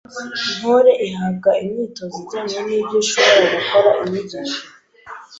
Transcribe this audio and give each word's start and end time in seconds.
Ntore 0.57 0.93
ihabwa 1.07 1.51
imyitozo 1.63 2.15
ijyanye 2.23 2.57
n’ibyo 2.67 2.95
ishobora 3.03 3.45
gukora, 3.55 3.89
inyigisho 4.03 4.59